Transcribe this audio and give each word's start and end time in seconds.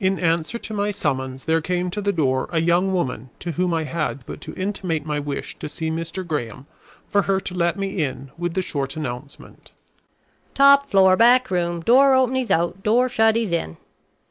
In 0.00 0.18
answer 0.18 0.58
to 0.58 0.72
my 0.72 0.90
summons 0.90 1.44
there 1.44 1.60
came 1.60 1.90
to 1.90 2.00
the 2.00 2.10
door 2.10 2.48
a 2.54 2.58
young 2.58 2.90
woman 2.94 3.28
to 3.40 3.52
whom 3.52 3.74
I 3.74 3.84
had 3.84 4.24
but 4.24 4.40
to 4.40 4.54
intimate 4.54 5.04
my 5.04 5.20
wish 5.20 5.58
to 5.58 5.68
see 5.68 5.90
Mr. 5.90 6.26
Graham 6.26 6.64
for 7.10 7.20
her 7.28 7.38
to 7.40 7.54
let 7.54 7.78
me 7.78 8.02
in 8.02 8.30
with 8.38 8.54
the 8.54 8.62
short 8.62 8.96
announcement: 8.96 9.72
"Top 10.54 10.88
floor, 10.88 11.18
back 11.18 11.50
room! 11.50 11.82
Door 11.82 12.14
open, 12.14 12.34
he's 12.34 12.50
out; 12.50 12.82
door 12.82 13.10
shut, 13.10 13.36
he's 13.36 13.52
in." 13.52 13.76